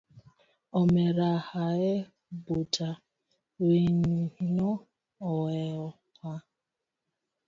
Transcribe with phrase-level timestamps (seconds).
[0.79, 1.91] Omera hae
[2.43, 2.89] buta
[3.65, 4.69] wiyino
[5.23, 6.31] hoewa.